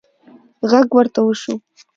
[0.69, 1.53] غږ ورته وشو: